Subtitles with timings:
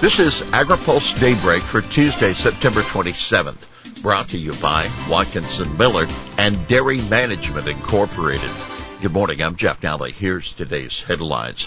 [0.00, 6.06] This is AgriPulse Daybreak for Tuesday, September 27th, brought to you by Watkinson Miller
[6.38, 8.48] and Dairy Management Incorporated.
[9.02, 10.12] Good morning, I'm Jeff Nalley.
[10.12, 11.64] Here's today's headlines.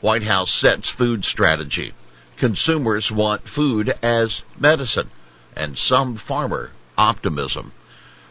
[0.00, 1.92] White House sets food strategy.
[2.36, 5.10] Consumers want food as medicine
[5.54, 7.70] and some farmer optimism.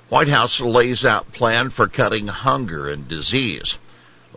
[0.09, 3.77] White House lays out plan for cutting hunger and disease.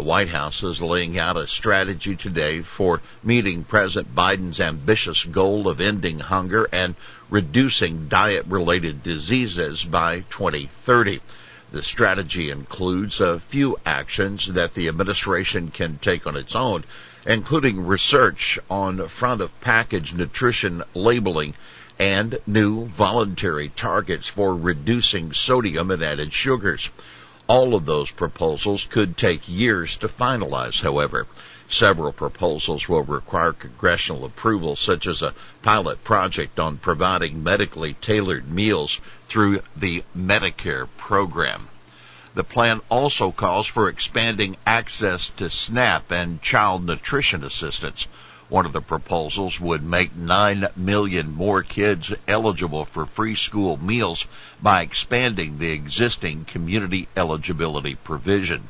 [0.01, 5.69] The White House is laying out a strategy today for meeting President Biden's ambitious goal
[5.69, 6.95] of ending hunger and
[7.29, 11.21] reducing diet related diseases by 2030.
[11.71, 16.85] The strategy includes a few actions that the administration can take on its own,
[17.27, 21.53] including research on front of package nutrition labeling
[21.99, 26.89] and new voluntary targets for reducing sodium and added sugars.
[27.51, 31.27] All of those proposals could take years to finalize, however.
[31.69, 38.49] Several proposals will require congressional approval, such as a pilot project on providing medically tailored
[38.49, 41.67] meals through the Medicare program.
[42.37, 48.07] The plan also calls for expanding access to SNAP and child nutrition assistance.
[48.51, 54.27] One of the proposals would make 9 million more kids eligible for free school meals
[54.61, 58.69] by expanding the existing community eligibility provision.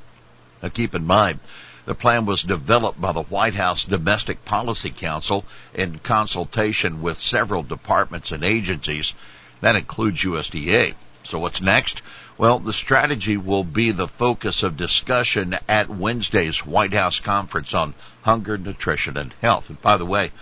[0.62, 1.41] Now keep in mind,
[1.87, 7.62] the plan was developed by the White House Domestic Policy Council in consultation with several
[7.62, 9.15] departments and agencies.
[9.62, 10.94] That includes USDA.
[11.22, 12.03] So what's next?
[12.41, 17.92] Well, the strategy will be the focus of discussion at Wednesday's White House conference on
[18.22, 19.69] hunger, nutrition, and health.
[19.69, 20.32] And by the way,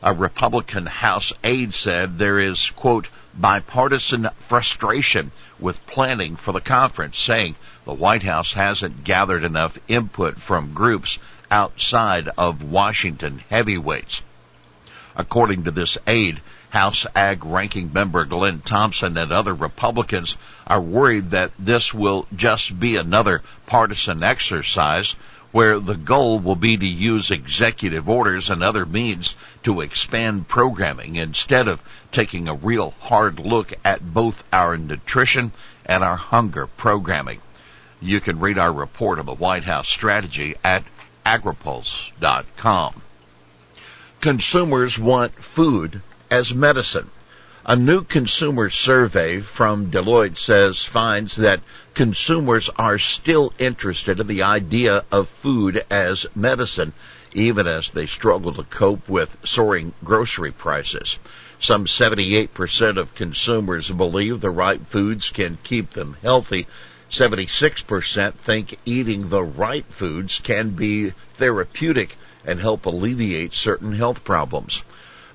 [0.00, 7.18] a Republican House aide said there is, quote, bipartisan frustration with planning for the conference,
[7.18, 11.18] saying the White House hasn't gathered enough input from groups
[11.50, 14.22] outside of Washington heavyweights.
[15.16, 16.40] According to this aide,
[16.70, 22.78] House Ag Ranking Member Glenn Thompson and other Republicans are worried that this will just
[22.78, 25.14] be another partisan exercise
[25.50, 31.16] where the goal will be to use executive orders and other means to expand programming
[31.16, 31.80] instead of
[32.12, 35.50] taking a real hard look at both our nutrition
[35.86, 37.40] and our hunger programming.
[38.00, 40.84] You can read our report on the White House strategy at
[41.24, 43.02] agripulse.com.
[44.20, 47.10] Consumers want food as medicine.
[47.64, 51.60] A new consumer survey from Deloitte says finds that
[51.92, 56.92] consumers are still interested in the idea of food as medicine,
[57.34, 61.18] even as they struggle to cope with soaring grocery prices.
[61.60, 66.66] Some 78% of consumers believe the right foods can keep them healthy.
[67.10, 74.82] 76% think eating the right foods can be therapeutic and help alleviate certain health problems.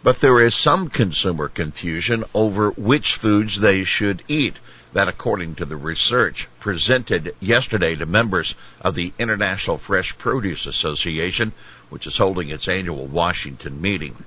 [0.03, 4.57] But there is some consumer confusion over which foods they should eat.
[4.91, 11.53] That according to the research presented yesterday to members of the International Fresh Produce Association,
[11.89, 14.25] which is holding its annual Washington meeting.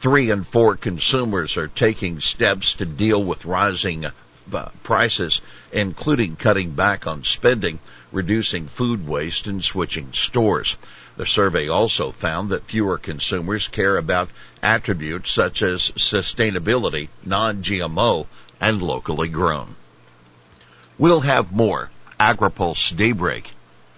[0.00, 5.40] Three in four consumers are taking steps to deal with rising uh, prices,
[5.70, 7.78] including cutting back on spending,
[8.10, 10.76] reducing food waste, and switching stores.
[11.16, 14.30] The survey also found that fewer consumers care about
[14.62, 18.26] attributes such as sustainability, non-GMO,
[18.60, 19.76] and locally grown.
[20.98, 23.50] We'll have more AgriPulse Daybreak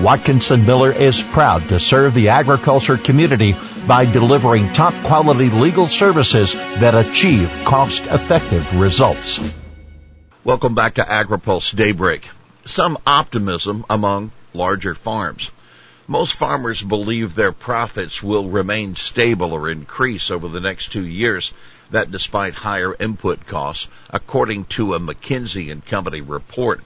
[0.00, 6.52] Watkinson Miller is proud to serve the agriculture community by delivering top quality legal services
[6.52, 9.54] that achieve cost effective results.
[10.44, 12.28] Welcome back to AgriPulse Daybreak.
[12.66, 15.50] Some optimism among larger farms.
[16.06, 21.54] Most farmers believe their profits will remain stable or increase over the next two years,
[21.90, 26.82] that despite higher input costs, according to a McKinsey and Company report.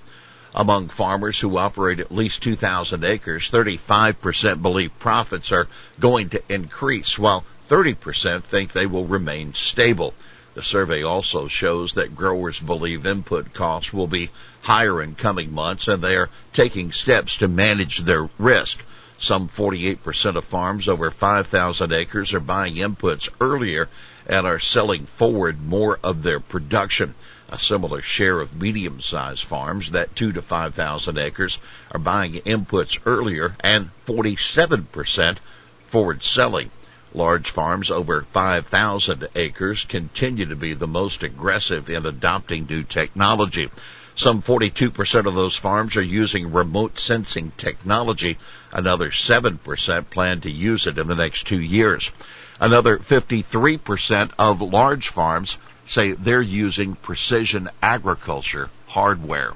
[0.54, 5.68] Among farmers who operate at least 2,000 acres, 35% believe profits are
[6.00, 10.12] going to increase, while 30% think they will remain stable.
[10.54, 14.30] The survey also shows that growers believe input costs will be
[14.62, 18.84] higher in coming months and they are taking steps to manage their risk.
[19.18, 23.88] Some 48% of farms over 5,000 acres are buying inputs earlier
[24.26, 27.14] and are selling forward more of their production.
[27.52, 31.58] A similar share of medium-sized farms, that 2 to 5,000 acres,
[31.90, 35.38] are buying inputs earlier and 47%
[35.86, 36.70] forward selling.
[37.12, 43.68] Large farms over 5,000 acres continue to be the most aggressive in adopting new technology.
[44.14, 48.38] Some 42% of those farms are using remote sensing technology.
[48.70, 52.12] Another 7% plan to use it in the next two years.
[52.60, 55.56] Another 53% of large farms
[55.90, 59.52] say they're using precision agriculture hardware.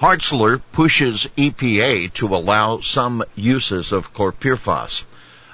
[0.00, 5.04] Hartzler pushes EPA to allow some uses of chlorpyrifos.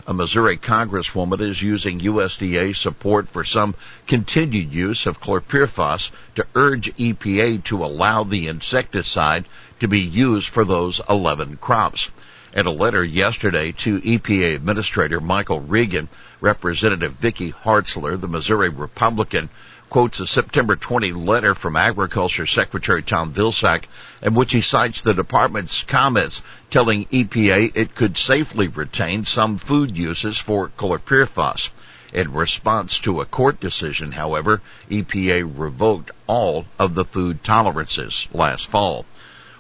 [0.07, 3.75] A Missouri congresswoman is using USDA support for some
[4.07, 9.47] continued use of chlorpyrifos to urge EPA to allow the insecticide
[9.81, 12.09] to be used for those 11 crops.
[12.53, 16.09] In a letter yesterday to EPA Administrator Michael Regan,
[16.41, 19.49] Representative Vicky Hartzler, the Missouri Republican,
[19.89, 23.85] quotes a September 20 letter from Agriculture Secretary Tom Vilsack
[24.21, 29.97] in which he cites the department's comments telling EPA it could safely retain some food
[29.97, 31.71] uses for chlorpyrifos.
[32.13, 34.61] In response to a court decision, however,
[34.91, 39.07] EPA revoked all of the food tolerances last fall.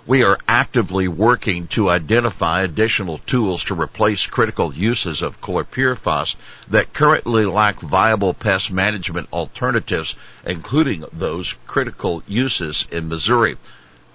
[0.06, 6.37] We are actively working to identify additional tools to replace critical uses of chlorpyrifos
[6.69, 10.14] that currently lack viable pest management alternatives,
[10.44, 13.58] including those critical uses in Missouri.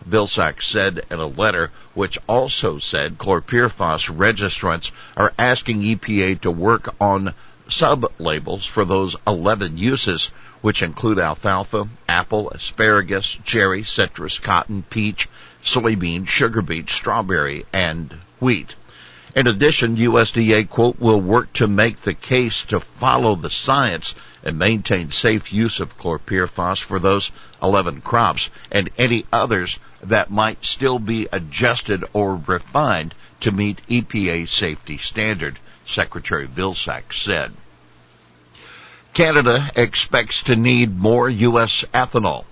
[0.09, 6.95] Vilsack said in a letter, which also said chlorpyrifos registrants are asking EPA to work
[6.99, 7.35] on
[7.69, 15.29] sub-labels for those 11 uses, which include alfalfa, apple, asparagus, cherry, citrus, cotton, peach,
[15.65, 18.75] soybean, sugar beet, strawberry, and wheat.
[19.35, 24.57] In addition, USDA quote will work to make the case to follow the science and
[24.57, 27.31] maintain safe use of chlorpyrifos for those
[27.61, 34.47] 11 crops and any others that might still be adjusted or refined to meet EPA
[34.47, 37.51] safety standard, Secretary Vilsack said.
[39.13, 41.83] Canada expects to need more U.S.
[41.93, 42.45] ethanol.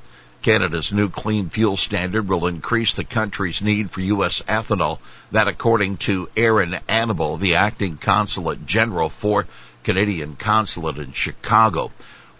[0.43, 4.41] Canada's new clean fuel standard will increase the country's need for U.S.
[4.47, 4.99] ethanol.
[5.31, 9.47] That according to Aaron Annable, the acting consulate general for
[9.83, 11.91] Canadian consulate in Chicago.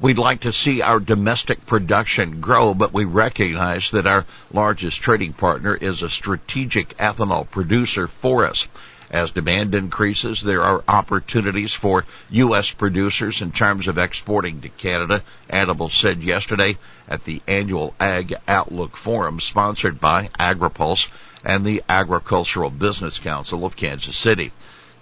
[0.02, 5.32] We'd like to see our domestic production grow, but we recognize that our largest trading
[5.32, 8.68] partner is a strategic ethanol producer for us.
[9.14, 12.72] As demand increases, there are opportunities for U.S.
[12.72, 18.98] producers in terms of exporting to Canada, Annable said yesterday at the annual Ag Outlook
[18.98, 21.10] Forum sponsored by AgriPulse
[21.44, 24.52] and the Agricultural Business Council of Kansas City.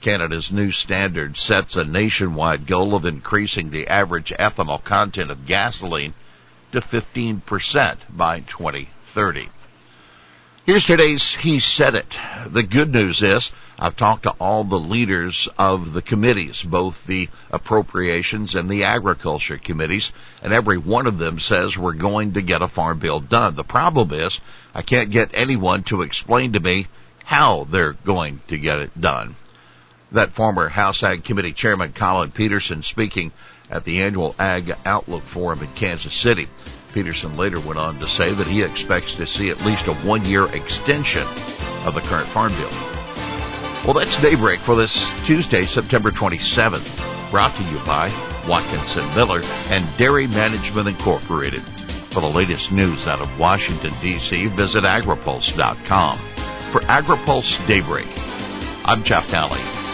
[0.02, 6.14] Canada's new standard sets a nationwide goal of increasing the average ethanol content of gasoline
[6.74, 9.48] to 15% by 2030.
[10.64, 12.16] Here's today's He Said It.
[12.46, 17.30] The good news is I've talked to all the leaders of the committees, both the
[17.50, 20.14] appropriations and the agriculture committees,
[20.44, 23.56] and every one of them says we're going to get a farm bill done.
[23.56, 24.40] The problem is
[24.76, 26.86] I can't get anyone to explain to me
[27.24, 29.36] how they're going to get it done.
[30.12, 33.32] That former House Ag Committee Chairman Collin Peterson speaking
[33.72, 36.48] at the annual Ag Outlook Forum in Kansas City.
[36.94, 40.24] Peterson later went on to say that he expects to see at least a one
[40.26, 41.24] year extension
[41.86, 42.70] of the current farm bill.
[43.86, 47.32] Well, that's Daybreak for this Tuesday, September 27th.
[47.32, 48.12] Brought to you by
[48.48, 51.62] Watkinson Miller and Dairy Management Incorporated.
[52.12, 56.18] For the latest news out of Washington, D.C., visit agripulse.com.
[56.18, 58.08] For AgriPulse Daybreak,
[58.86, 59.91] I'm Jeff Nalley.